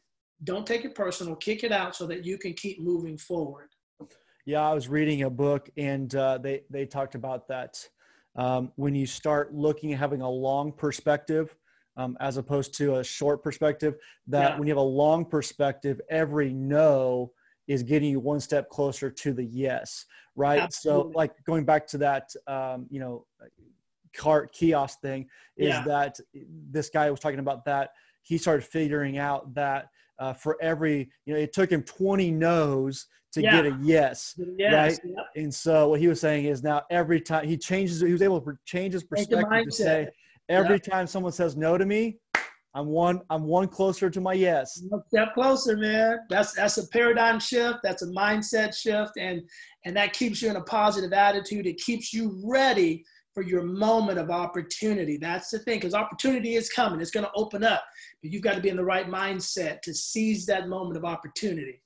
[0.44, 1.34] Don't take it personal.
[1.36, 3.68] Kick it out so that you can keep moving forward.
[4.44, 7.76] Yeah, I was reading a book and uh, they they talked about that.
[8.36, 11.56] Um, when you start looking at having a long perspective,
[11.96, 13.94] um, as opposed to a short perspective.
[14.26, 14.58] That yeah.
[14.58, 17.32] when you have a long perspective, every no
[17.68, 20.04] is getting you one step closer to the yes,
[20.36, 20.60] right?
[20.60, 21.12] Absolutely.
[21.12, 23.26] So, like going back to that, um, you know,
[24.16, 25.84] cart kiosk thing, is yeah.
[25.84, 26.18] that
[26.70, 27.90] this guy was talking about that.
[28.22, 33.06] He started figuring out that uh, for every, you know, it took him 20 no's
[33.32, 33.62] to yeah.
[33.62, 34.98] get a yes, yes right?
[35.04, 35.26] Yep.
[35.36, 38.40] And so what he was saying is now every time he changes, he was able
[38.40, 40.08] to change his perspective to say,
[40.48, 42.18] Every time someone says no to me,
[42.74, 44.82] I'm one I'm one closer to my yes.
[44.88, 46.18] One step closer, man.
[46.28, 47.78] That's that's a paradigm shift.
[47.82, 49.42] That's a mindset shift, and
[49.84, 51.66] and that keeps you in a positive attitude.
[51.66, 53.04] It keeps you ready
[53.36, 55.18] for your moment of opportunity.
[55.18, 57.02] That's the thing, because opportunity is coming.
[57.02, 57.84] It's going to open up,
[58.22, 61.82] but you've got to be in the right mindset to seize that moment of opportunity.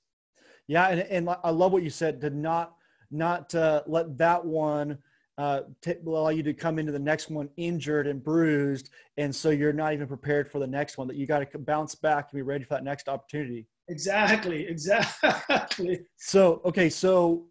[0.69, 2.21] Yeah, and, and I love what you said.
[2.21, 2.77] To not
[3.11, 4.99] not uh, let that one
[5.39, 9.51] uh, t- allow you to come into the next one injured and bruised, and so
[9.51, 11.09] you're not even prepared for the next one.
[11.09, 13.67] That you got to bounce back and be ready for that next opportunity.
[13.89, 14.69] Exactly.
[14.69, 16.03] Exactly.
[16.17, 17.47] So okay, so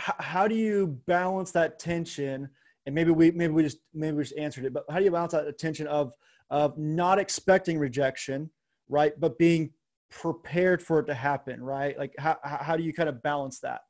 [0.00, 2.48] h- how do you balance that tension?
[2.86, 5.10] And maybe we maybe we just maybe we just answered it, but how do you
[5.10, 6.12] balance that attention of
[6.50, 8.50] of not expecting rejection,
[8.88, 9.70] right, but being
[10.10, 11.96] prepared for it to happen, right?
[11.98, 13.80] Like how how do you kind of balance that?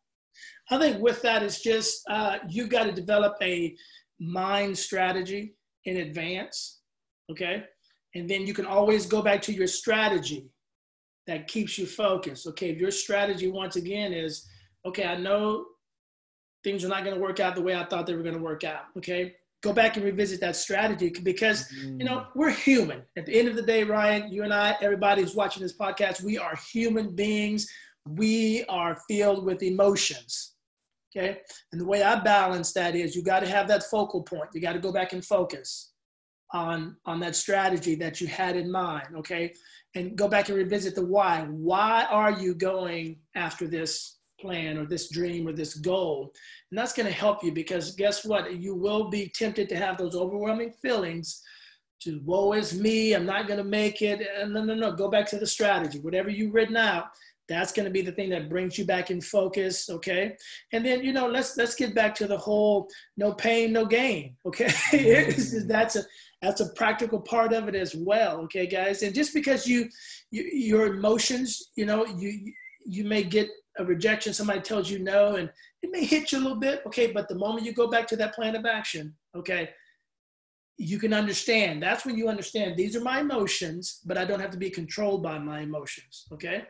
[0.70, 3.74] I think with that is just uh, you got to develop a
[4.20, 6.80] mind strategy in advance,
[7.30, 7.64] okay?
[8.14, 10.50] And then you can always go back to your strategy
[11.26, 12.46] that keeps you focused.
[12.46, 14.46] Okay, if your strategy once again is,
[14.86, 15.64] okay, I know
[16.64, 18.42] things are not going to work out the way I thought they were going to
[18.42, 18.84] work out.
[18.96, 22.00] Okay, go back and revisit that strategy because mm-hmm.
[22.00, 23.02] you know we're human.
[23.16, 26.22] At the end of the day, Ryan, you and I, everybody who's watching this podcast,
[26.22, 27.66] we are human beings
[28.08, 30.54] we are filled with emotions.
[31.14, 31.38] Okay.
[31.72, 34.48] And the way I balance that is you got to have that focal point.
[34.54, 35.92] You got to go back and focus
[36.52, 39.08] on, on that strategy that you had in mind.
[39.18, 39.52] Okay.
[39.94, 41.46] And go back and revisit the why.
[41.50, 46.32] Why are you going after this plan or this dream or this goal.
[46.70, 48.54] And that's going to help you because guess what?
[48.60, 51.42] You will be tempted to have those overwhelming feelings
[52.02, 54.26] to woe is me, I'm not going to make it.
[54.36, 56.00] And no, no, no, go back to the strategy.
[56.00, 57.06] Whatever you've written out,
[57.48, 60.36] that's going to be the thing that brings you back in focus okay
[60.72, 64.34] and then you know let's let's get back to the whole no pain no gain
[64.46, 64.72] okay
[65.66, 66.02] that's a
[66.40, 69.88] that's a practical part of it as well okay guys and just because you,
[70.30, 72.52] you your emotions you know you
[72.84, 75.50] you may get a rejection somebody tells you no and
[75.82, 78.16] it may hit you a little bit okay but the moment you go back to
[78.16, 79.70] that plan of action okay
[80.78, 81.82] you can understand.
[81.82, 85.22] That's when you understand these are my emotions but i don't have to be controlled
[85.22, 86.64] by my emotions okay?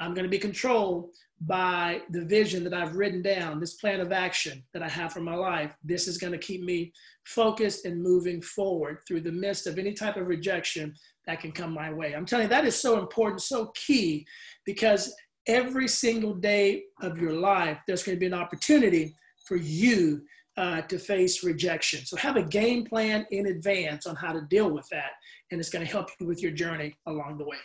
[0.00, 1.10] I'm to be controlled
[1.42, 5.20] by the vision that i've written down this plan of action that i have for
[5.20, 5.76] my life.
[5.84, 6.92] This is to keep me
[7.24, 10.94] focused and moving forward through the midst of any type of rejection
[11.26, 12.14] that can come my way.
[12.14, 14.26] I'm telling you that is so important so key
[14.64, 15.14] because
[15.48, 19.14] every single day of your life there's going to be an opportunity
[19.46, 20.22] for you
[20.58, 22.04] uh, to face rejection.
[22.04, 25.12] So have a game plan in advance on how to deal with that,
[25.50, 27.56] and it's going to help you with your journey along the way.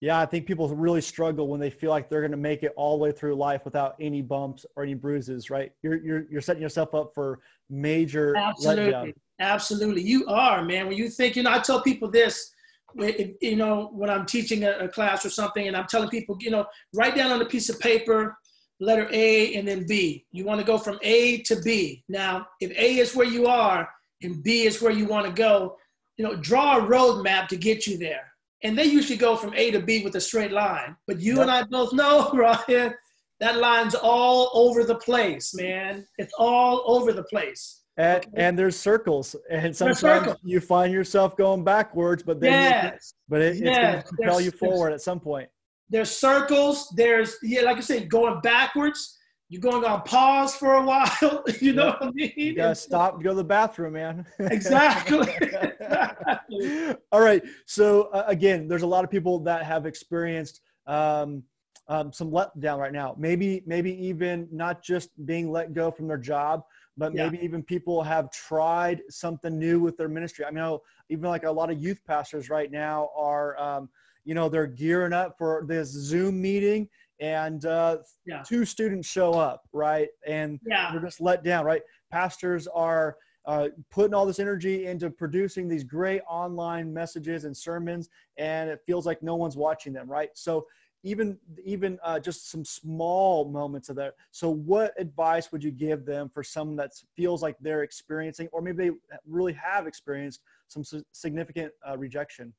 [0.00, 2.72] Yeah, I think people really struggle when they feel like they're going to make it
[2.76, 5.72] all the way through life without any bumps or any bruises, right?
[5.82, 8.92] You're you're you're setting yourself up for major Absolutely.
[8.92, 9.14] letdown.
[9.40, 10.02] Absolutely.
[10.02, 10.86] You are, man.
[10.86, 12.52] When you think, you know, I tell people this,
[12.96, 16.36] if, you know, when I'm teaching a, a class or something and I'm telling people,
[16.40, 18.36] you know, write down on a piece of paper
[18.80, 20.24] letter A and then B.
[20.32, 22.04] You want to go from A to B.
[22.08, 23.88] Now, if A is where you are
[24.22, 25.76] and B is where you want to go,
[26.16, 28.32] you know, draw a roadmap to get you there.
[28.64, 30.96] And they usually go from A to B with a straight line.
[31.06, 31.42] But you yep.
[31.42, 32.94] and I both know, Ryan,
[33.40, 36.06] that line's all over the place, man.
[36.18, 37.77] It's all over the place.
[37.98, 38.30] And, okay.
[38.36, 43.14] and there's circles, and sometimes you find yourself going backwards, but then yes.
[43.28, 43.66] but it, yes.
[43.66, 45.48] it's going to propel there's, you forward at some point
[45.90, 46.92] there's circles.
[46.96, 49.16] There's yeah, like I said, going backwards.
[49.50, 51.42] You're going on pause for a while.
[51.60, 52.32] you know what I mean?
[52.36, 54.26] You gotta stop, go to the bathroom, man.
[54.38, 55.32] exactly.
[57.12, 57.42] All right.
[57.64, 61.42] So uh, again, there's a lot of people that have experienced um,
[61.88, 63.14] um, some letdown right now.
[63.16, 66.62] Maybe, maybe even not just being let go from their job,
[66.98, 67.24] but yeah.
[67.28, 70.44] maybe even people have tried something new with their ministry.
[70.44, 73.58] I know even like a lot of youth pastors right now are.
[73.58, 73.88] Um,
[74.28, 76.86] you know they're gearing up for this zoom meeting
[77.18, 78.42] and uh, yeah.
[78.42, 80.92] two students show up right and yeah.
[80.92, 81.80] they're just let down right
[82.12, 88.10] pastors are uh, putting all this energy into producing these great online messages and sermons
[88.36, 90.66] and it feels like no one's watching them right so
[91.04, 96.04] even even uh, just some small moments of that so what advice would you give
[96.04, 100.82] them for someone that feels like they're experiencing or maybe they really have experienced some
[101.12, 102.52] significant uh, rejection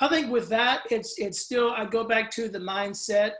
[0.00, 3.32] I think with that, it's it's still I go back to the mindset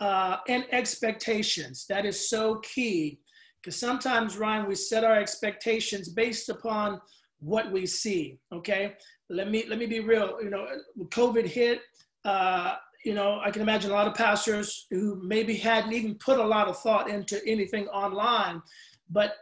[0.00, 1.86] uh, and expectations.
[1.88, 3.20] That is so key
[3.60, 7.00] because sometimes Ryan, we set our expectations based upon
[7.40, 8.38] what we see.
[8.52, 8.94] Okay,
[9.30, 10.38] let me let me be real.
[10.42, 10.66] You know,
[11.06, 11.80] COVID hit.
[12.24, 16.38] Uh, you know, I can imagine a lot of pastors who maybe hadn't even put
[16.38, 18.62] a lot of thought into anything online,
[19.10, 19.34] but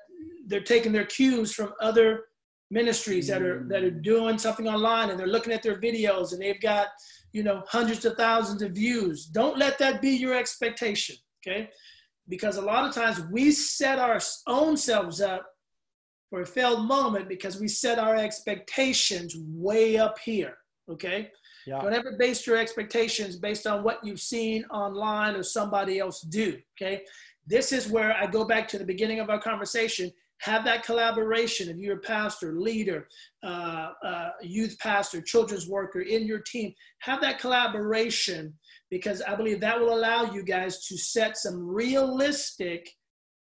[0.46, 2.24] they're taking their cues from other
[2.70, 4.02] ministries that are that are mm.
[4.02, 6.86] doing something online and they're looking at their videos and they've got
[7.32, 9.26] you know hundreds of thousands of views.
[9.26, 11.68] Don't let that be your expectation okay?
[12.28, 15.46] Because a lot of times we set our own selves up
[16.28, 20.56] for a failed moment because we set our expectations way up here
[20.88, 21.30] okay
[21.66, 21.80] yeah.
[21.80, 26.58] don't ever base your expectations based on what you've seen online or somebody else do
[26.80, 27.02] okay?
[27.46, 30.12] This is where i go back to the beginning of our conversation.
[30.40, 33.08] Have that collaboration if you're a pastor leader
[33.42, 36.72] uh, uh, youth pastor children's worker in your team.
[37.00, 38.54] Have that collaboration
[38.90, 42.90] because i believe that will allow you guys to set some realistic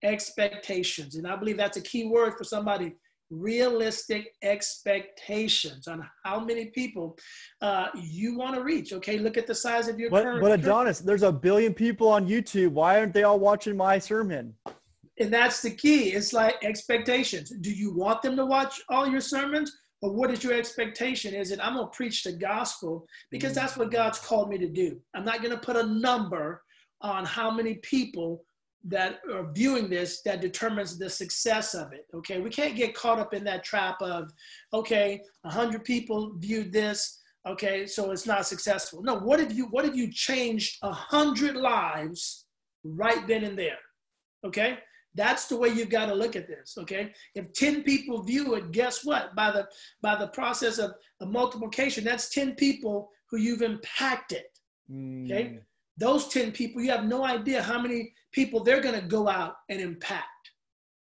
[0.02, 1.16] expectations.
[1.16, 2.94] And i believe that's a key word for somebody
[3.30, 7.16] realistic expectations on how many people
[7.60, 8.92] uh, you want to reach.
[8.92, 10.10] Okay, look at the size of your.
[10.10, 12.70] But, current, but Adonis, there's a billion people on YouTube.
[12.70, 14.54] Why aren't they all watching my sermon?
[15.20, 16.10] And that's the key.
[16.10, 17.52] It's like expectations.
[17.60, 19.76] Do you want them to watch all your sermons?
[20.00, 21.34] Or what is your expectation?
[21.34, 25.00] Is it I'm gonna preach the gospel because that's what God's called me to do.
[25.14, 26.62] I'm not gonna put a number
[27.00, 28.44] on how many people
[28.84, 32.06] that are viewing this that determines the success of it.
[32.14, 34.30] Okay, we can't get caught up in that trap of,
[34.72, 39.02] okay, hundred people viewed this, okay, so it's not successful.
[39.02, 42.46] No, what if you what if you changed a hundred lives
[42.84, 43.78] right then and there?
[44.46, 44.78] Okay,
[45.14, 47.12] that's the way you've got to look at this, okay?
[47.34, 49.34] If 10 people view it, guess what?
[49.34, 49.66] By the
[50.00, 54.44] by the process of, of multiplication, that's 10 people who you've impacted.
[54.90, 55.44] Okay?
[55.44, 55.60] Mm.
[55.98, 59.56] Those 10 people, you have no idea how many people they're going to go out
[59.68, 60.26] and impact.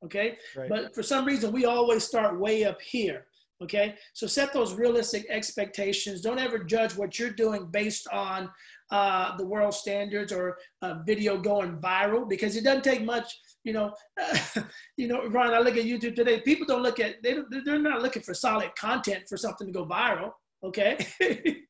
[0.03, 0.38] Okay.
[0.55, 0.69] Right.
[0.69, 3.25] But for some reason, we always start way up here.
[3.63, 3.95] Okay.
[4.13, 6.21] So set those realistic expectations.
[6.21, 8.49] Don't ever judge what you're doing based on
[8.91, 13.34] uh, the world standards or a video going viral because it doesn't take much.
[13.63, 14.62] You know, uh,
[14.97, 15.53] you know, Ron.
[15.53, 16.41] I look at YouTube today.
[16.41, 17.38] People don't look at they.
[17.65, 20.31] They're not looking for solid content for something to go viral.
[20.63, 20.97] Okay,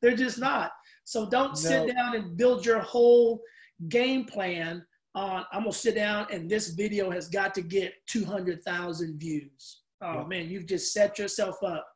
[0.00, 0.70] they're just not.
[1.06, 1.54] So don't no.
[1.54, 3.40] sit down and build your whole
[3.88, 5.44] game plan on.
[5.52, 9.82] I'm gonna sit down and this video has got to get 200,000 views.
[10.02, 10.28] Oh yep.
[10.28, 11.86] man, you've just set yourself up.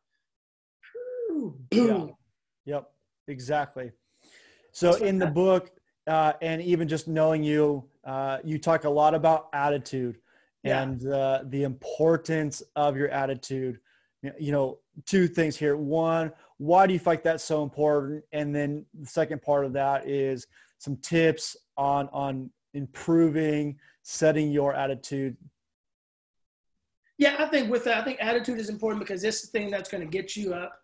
[1.71, 2.15] Boom.
[2.67, 2.77] Yeah.
[2.77, 2.91] Yep,
[3.27, 3.91] exactly.
[4.71, 5.73] So in the book,
[6.07, 10.19] uh, and even just knowing you, uh, you talk a lot about attitude
[10.63, 10.83] yeah.
[10.83, 13.81] and uh, the importance of your attitude.
[14.39, 15.77] You know, two things here.
[15.77, 18.23] One, why do you think that's so important?
[18.33, 20.47] And then the second part of that is
[20.77, 25.39] some tips on on improving, setting your attitude.
[27.17, 29.71] Yeah, I think with that, I think attitude is important because this is the thing
[29.71, 30.83] that's going to get you up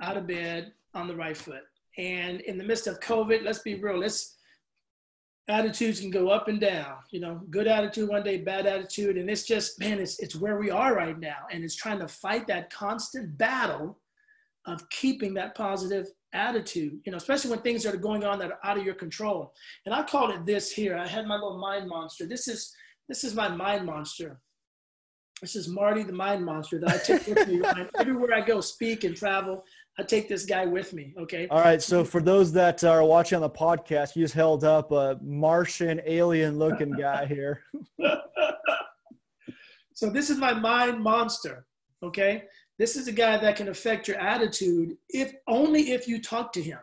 [0.00, 1.64] out of bed on the right foot.
[1.98, 4.36] And in the midst of COVID, let's be real, let's
[5.48, 9.16] attitudes can go up and down, you know, good attitude one day, bad attitude.
[9.16, 11.46] And it's just, man, it's, it's where we are right now.
[11.50, 13.98] And it's trying to fight that constant battle
[14.66, 18.58] of keeping that positive attitude, you know, especially when things are going on that are
[18.64, 19.52] out of your control.
[19.84, 20.96] And I called it this here.
[20.96, 22.26] I had my little mind monster.
[22.26, 22.74] This is,
[23.08, 24.40] this is my mind monster.
[25.42, 27.60] This is Marty the mind monster that I take with me
[27.98, 29.64] everywhere I go, speak and travel.
[29.98, 31.14] I take this guy with me.
[31.18, 31.46] Okay.
[31.48, 31.82] All right.
[31.82, 36.00] So for those that are watching on the podcast, you just held up a Martian
[36.06, 37.62] alien looking guy here.
[39.94, 41.66] so this is my mind monster.
[42.02, 42.44] Okay.
[42.78, 46.62] This is a guy that can affect your attitude if only if you talk to
[46.62, 46.78] him.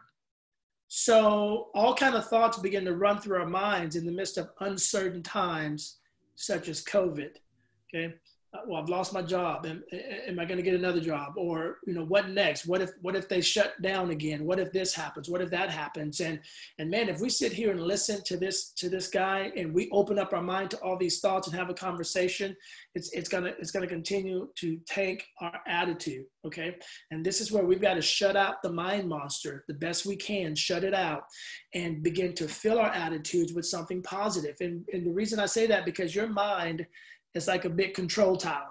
[0.88, 4.50] So all kind of thoughts begin to run through our minds in the midst of
[4.60, 5.98] uncertain times,
[6.36, 7.32] such as COVID.
[7.94, 8.16] Okay
[8.54, 9.66] Uh, well, I've lost my job.
[9.66, 9.84] Am,
[10.28, 11.34] am I going to get another job?
[11.38, 12.68] Or, you know, what next?
[12.68, 14.46] What if, what if they shut down again?
[14.46, 15.28] What if this happens?
[15.28, 16.20] What if that happens?
[16.20, 16.40] And,
[16.78, 19.90] and man, if we sit here and listen to this, to this guy and we
[19.92, 22.56] open up our mind to all these thoughts and have a conversation,
[22.94, 26.26] it's, it's going to, it's going to continue to tank our attitude.
[26.46, 26.76] Okay.
[27.10, 30.16] And this is where we've got to shut out the mind monster the best we
[30.16, 31.24] can, shut it out
[31.74, 34.58] and begin to fill our attitudes with something positive.
[34.60, 36.86] And, and the reason I say that, because your mind
[37.34, 38.70] it's like a big control tower.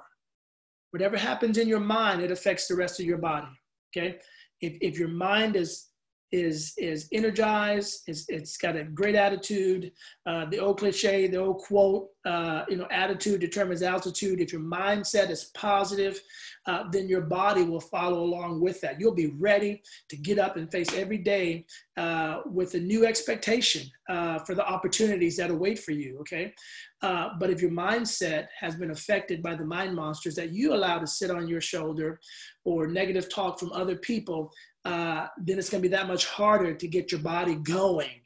[0.91, 3.49] Whatever happens in your mind, it affects the rest of your body.
[3.97, 4.19] Okay.
[4.61, 5.89] If, if your mind is
[6.33, 8.03] is is energized.
[8.07, 9.93] It's, got a great attitude.
[10.27, 14.41] Uh, the old cliche, the old quote, uh, you know, attitude determines altitude.
[14.41, 16.21] If your mindset is positive,
[16.67, 19.01] uh, then your body will follow along with that.
[19.01, 21.67] You'll be ready to get up and face every day
[21.97, 26.19] uh, with a new expectation uh, for the opportunities that await for you.
[26.21, 26.55] Okay,
[27.03, 30.99] uh, but if your mindset has been affected by the mind monsters that you allow
[30.99, 32.21] to sit on your shoulder,
[32.65, 34.53] or negative talk from other people,
[34.85, 38.21] uh, then it's going to be that much harder to get your body going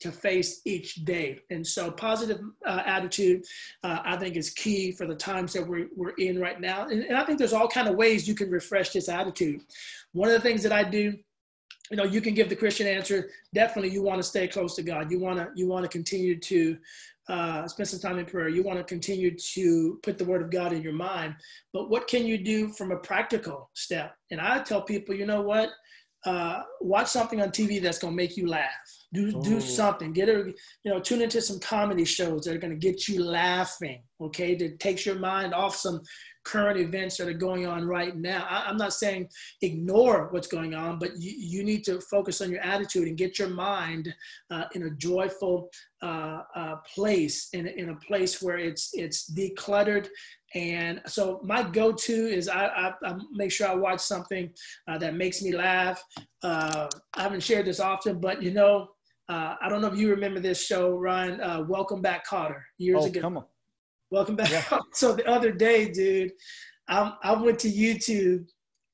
[0.00, 1.40] to face each day.
[1.50, 3.44] And so, positive uh, attitude,
[3.82, 6.86] uh, I think, is key for the times that we're, we're in right now.
[6.88, 9.60] And, and I think there's all kind of ways you can refresh this attitude.
[10.12, 11.14] One of the things that I do
[11.90, 14.82] you know you can give the christian answer definitely you want to stay close to
[14.82, 16.78] god you want to you want to continue to
[17.28, 20.50] uh, spend some time in prayer you want to continue to put the word of
[20.50, 21.34] god in your mind
[21.72, 25.40] but what can you do from a practical step and i tell people you know
[25.40, 25.70] what
[26.26, 28.70] uh, watch something on TV that's gonna make you laugh.
[29.12, 30.12] Do do something.
[30.12, 34.02] Get a you know tune into some comedy shows that are gonna get you laughing.
[34.20, 36.00] Okay, that takes your mind off some
[36.44, 38.46] current events that are going on right now.
[38.48, 39.28] I, am not saying
[39.62, 43.38] ignore what's going on, but you, you need to focus on your attitude and get
[43.38, 44.14] your mind
[44.50, 45.70] uh, in a joyful
[46.02, 50.08] uh, uh, place, in, in a place where it's it's decluttered
[50.54, 54.50] and so my go-to is I, I, I, make sure I watch something
[54.86, 56.02] uh, that makes me laugh.
[56.42, 58.88] Uh, I haven't shared this often, but you know,
[59.28, 61.40] uh, I don't know if you remember this show, Ryan.
[61.40, 63.20] Uh, Welcome Back, Kotter, years oh, ago.
[63.20, 63.44] Come on.
[64.10, 64.50] Welcome back.
[64.50, 64.78] Yeah.
[64.92, 66.32] so the other day, dude,
[66.88, 68.46] I, I went to YouTube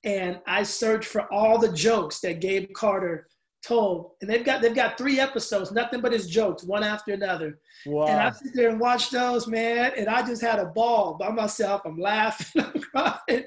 [0.04, 3.24] and I searched for all the jokes that Gabe Kotter
[3.62, 7.58] told, and they've got they've got three episodes, nothing but his jokes, one after another.
[7.86, 8.06] Wow.
[8.06, 11.30] And I sit there and watch those, man, and I just had a ball by
[11.30, 11.82] myself.
[11.84, 13.44] I'm laughing, I'm crying,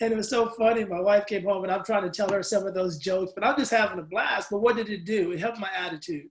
[0.00, 0.84] and it was so funny.
[0.84, 3.44] My wife came home, and I'm trying to tell her some of those jokes, but
[3.44, 4.48] I'm just having a blast.
[4.50, 5.32] But what did it do?
[5.32, 6.28] It helped my attitude.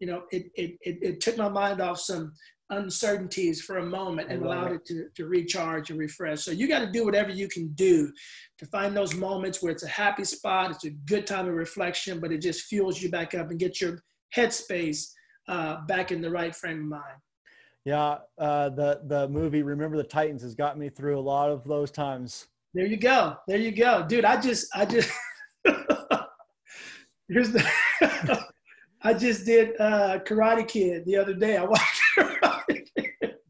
[0.00, 2.32] You know, it it it, it took my mind off some
[2.70, 6.42] uncertainties for a moment and allowed it to, to recharge and refresh.
[6.42, 8.12] So you got to do whatever you can do
[8.58, 12.20] to find those moments where it's a happy spot, it's a good time of reflection,
[12.20, 14.02] but it just fuels you back up and get your
[14.36, 15.08] headspace
[15.48, 17.16] uh, back in the right frame of mind.
[17.84, 21.64] Yeah, uh, the the movie Remember the Titans has got me through a lot of
[21.64, 22.48] those times.
[22.74, 23.36] There you go.
[23.46, 24.26] There you go, dude.
[24.26, 25.10] I just I just
[27.28, 27.66] here's the
[29.02, 31.56] I just did uh, Karate Kid the other day.
[31.56, 31.97] I watched.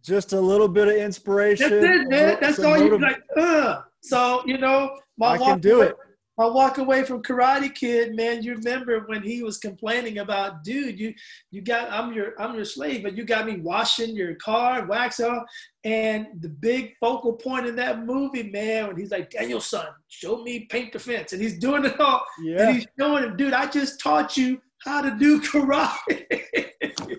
[0.03, 1.71] Just a little bit of inspiration.
[1.71, 2.39] That's it, man.
[2.41, 3.23] That's all you like.
[3.37, 3.83] Uh.
[4.01, 5.95] So you know, my I can do it.
[6.41, 8.45] I walk away from Karate Kid, man.
[8.45, 11.13] You remember when he was complaining about, dude, you
[11.51, 15.19] you got I'm your I'm your slave, but you got me washing your car, wax
[15.19, 15.43] off.
[15.83, 20.67] And the big focal point in that movie, man, when he's like, Daniel-san, show me
[20.67, 21.33] paint the fence.
[21.33, 22.23] And he's doing it all.
[22.43, 22.69] Yeah.
[22.69, 26.43] And he's showing him, dude, I just taught you how to do karate.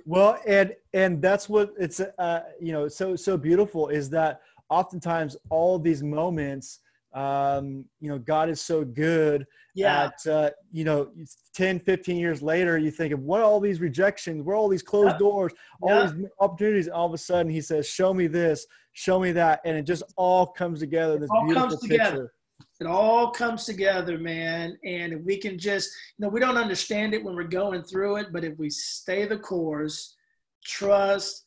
[0.06, 5.36] well, and and that's what it's uh, you know, so so beautiful is that oftentimes
[5.50, 6.80] all these moments
[7.14, 10.06] um, you know, God is so good yeah.
[10.06, 11.10] at, uh, you know,
[11.56, 15.12] 10, 15 years later, you think of what all these rejections, where all these closed
[15.12, 15.20] yep.
[15.20, 16.16] doors, all yep.
[16.16, 16.86] these opportunities.
[16.86, 19.62] And all of a sudden he says, show me this, show me that.
[19.66, 21.18] And it just all comes together.
[21.18, 22.12] This all beautiful comes together.
[22.12, 22.34] Picture.
[22.80, 24.78] It all comes together, man.
[24.86, 28.18] And if we can just, you know, we don't understand it when we're going through
[28.18, 30.16] it, but if we stay the course,
[30.64, 31.46] trust,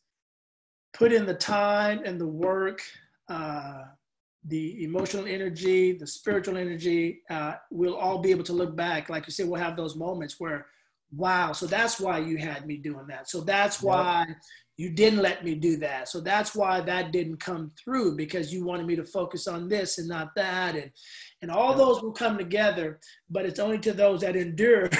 [0.92, 2.82] put in the time and the work,
[3.28, 3.84] uh,
[4.44, 9.08] the emotional energy, the spiritual energy, uh, we'll all be able to look back.
[9.08, 10.66] Like you said, we'll have those moments where,
[11.14, 13.28] wow, so that's why you had me doing that.
[13.28, 14.26] So that's why
[14.76, 16.08] you didn't let me do that.
[16.08, 19.98] So that's why that didn't come through because you wanted me to focus on this
[19.98, 20.74] and not that.
[20.74, 20.90] And,
[21.42, 22.98] and all those will come together,
[23.30, 24.88] but it's only to those that endure.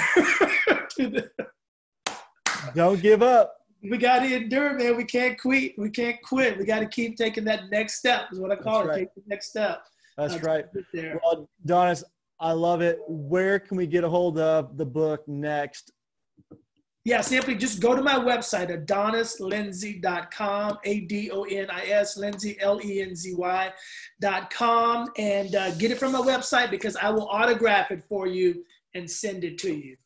[2.75, 4.95] Don't give up we got to endure, man.
[4.95, 5.73] We can't quit.
[5.77, 6.57] We can't quit.
[6.57, 8.27] We got to keep taking that next step.
[8.31, 8.89] Is what I call That's it.
[8.89, 8.99] Right.
[8.99, 9.83] Take the next step.
[10.17, 10.65] That's uh, right.
[10.93, 12.03] Well, Donis,
[12.39, 12.99] I love it.
[13.07, 15.91] Where can we get a hold of the book next?
[17.05, 23.73] Yeah, simply just go to my website, adonislenzy.com, A-D-O-N-I-S, Lenzy, L-E-N-Z-Y
[24.21, 28.25] dot com, and uh, get it from my website because I will autograph it for
[28.25, 28.63] you
[28.95, 29.97] and send it to you.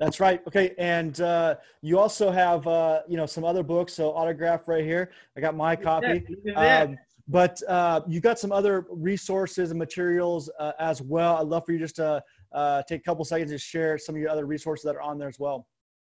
[0.00, 0.42] That's right.
[0.48, 3.92] Okay, and uh, you also have uh, you know some other books.
[3.92, 5.12] So autograph right here.
[5.36, 6.24] I got my copy.
[6.56, 6.98] Um,
[7.28, 11.36] but uh, you got some other resources and materials uh, as well.
[11.36, 14.20] I'd love for you just to uh, take a couple seconds to share some of
[14.20, 15.68] your other resources that are on there as well.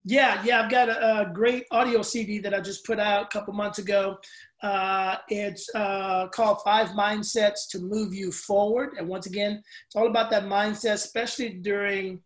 [0.07, 3.27] Yeah, yeah, I've got a, a great audio CD that I just put out a
[3.27, 4.17] couple months ago.
[4.61, 8.91] Uh, it's uh, called Five Mindsets to Move You Forward.
[8.99, 12.21] And once again, it's all about that mindset, especially during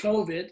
[0.00, 0.50] COVID,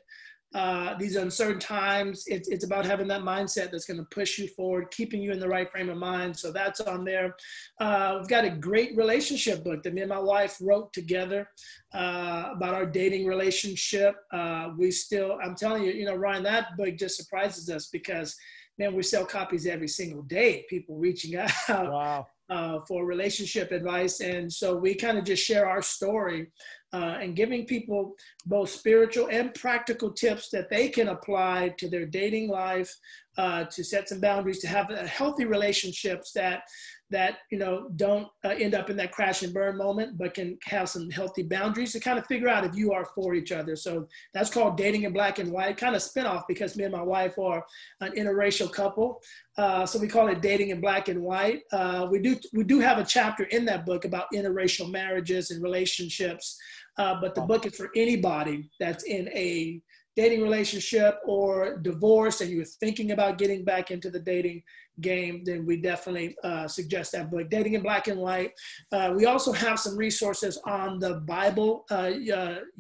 [0.54, 4.48] uh, these uncertain times, it's, it's about having that mindset that's going to push you
[4.48, 6.36] forward, keeping you in the right frame of mind.
[6.36, 7.36] So that's on there.
[7.80, 11.48] Uh, we've got a great relationship book that me and my wife wrote together
[11.94, 14.16] uh, about our dating relationship.
[14.30, 18.36] Uh, we still, I'm telling you, you know, Ryan, that book just surprises us because,
[18.78, 20.66] man, we sell copies every single day.
[20.68, 21.36] People reaching
[21.68, 21.90] out.
[21.90, 22.26] Wow.
[22.52, 24.20] Uh, for relationship advice.
[24.20, 26.50] And so we kind of just share our story
[26.92, 32.04] uh, and giving people both spiritual and practical tips that they can apply to their
[32.04, 32.94] dating life
[33.38, 36.62] uh, to set some boundaries to have healthy relationships that
[37.10, 40.56] that you know don't uh, end up in that crash and burn moment but can
[40.64, 43.76] have some healthy boundaries to kind of figure out if you are for each other.
[43.76, 47.02] So that's called dating in black and white kind of spinoff because me and my
[47.02, 47.62] wife are
[48.00, 49.20] an interracial couple.
[49.58, 51.60] Uh, so we call it dating in black and white.
[51.70, 55.62] Uh, we do we do have a chapter in that book about interracial marriages and
[55.62, 56.58] relationships
[56.98, 59.80] uh, but the book is for anybody that's in a
[60.16, 64.62] dating relationship or divorce and you're thinking about getting back into the dating
[65.00, 68.52] game, then we definitely uh, suggest that book, Dating in Black and White.
[68.90, 72.10] Uh, we also have some resources on the Bible, uh,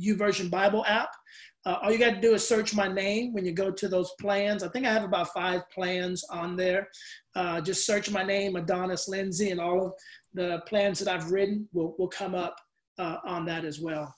[0.00, 1.10] YouVersion Bible app.
[1.64, 4.12] Uh, all you got to do is search my name when you go to those
[4.20, 4.62] plans.
[4.62, 6.88] I think I have about five plans on there.
[7.36, 9.92] Uh, just search my name, Adonis Lenzy, and all of
[10.34, 12.56] the plans that I've written will, will come up
[12.98, 14.12] uh, on that as well.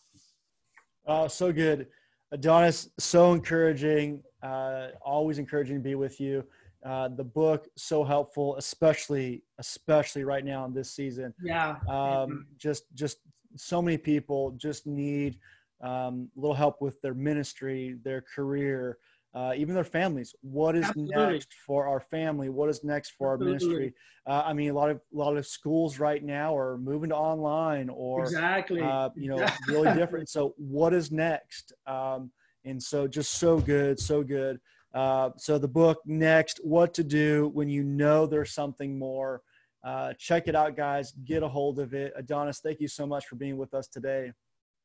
[1.07, 1.87] Oh, so good.
[2.33, 6.45] Adonis, so encouraging, uh, always encouraging to be with you.
[6.85, 11.33] Uh, the book so helpful, especially especially right now in this season.
[11.43, 11.77] Yeah.
[11.89, 13.18] Um, just just
[13.57, 15.39] so many people just need
[15.81, 18.99] um, a little help with their ministry, their career,
[19.35, 20.35] uh, even their families.
[20.43, 21.32] What is Absolutely.
[21.32, 22.49] next for our family?
[22.49, 23.53] What is next for our Absolutely.
[23.53, 23.95] ministry?
[24.26, 27.16] Uh, I mean, a lot of a lot of schools right now are moving to
[27.16, 30.28] online or exactly, uh, you know, really different.
[30.28, 31.72] So, what is next?
[31.87, 32.30] Um,
[32.64, 34.61] and so, just so good, so good.
[34.95, 39.43] Uh, so, the book next, what to do when you know there's something more.
[39.82, 41.12] Uh, check it out, guys.
[41.24, 42.14] Get a hold of it.
[42.16, 44.32] Adonis, thank you so much for being with us today.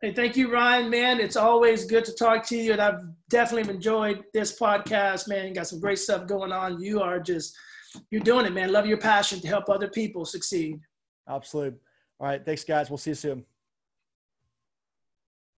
[0.01, 0.89] Hey, thank you, Ryan.
[0.89, 5.27] Man, it's always good to talk to you, and I've definitely enjoyed this podcast.
[5.27, 6.81] Man, you got some great stuff going on.
[6.81, 7.57] You are just
[8.09, 8.71] you're doing it, man.
[8.71, 10.79] Love your passion to help other people succeed.
[11.27, 11.79] Absolutely.
[12.17, 12.89] All right, thanks, guys.
[12.89, 13.45] We'll see you soon.